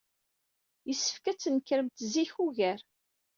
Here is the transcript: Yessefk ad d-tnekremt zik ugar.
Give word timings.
Yessefk 0.87 1.25
ad 1.31 1.35
d-tnekremt 1.37 1.97
zik 2.13 2.33
ugar. 2.45 2.79